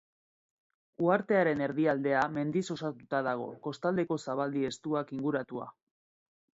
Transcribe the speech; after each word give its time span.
Uhartearen 1.07 1.61
erdialdea 1.65 2.25
mendiz 2.39 2.65
osatuta 2.79 3.23
dago, 3.31 3.47
kostaldeko 3.69 4.21
zabaldi 4.27 4.69
estuak 4.75 5.19
inguratua. 5.23 5.75